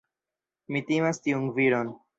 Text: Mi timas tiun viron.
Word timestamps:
Mi 0.77 0.81
timas 0.89 1.23
tiun 1.29 1.49
viron. 1.61 1.99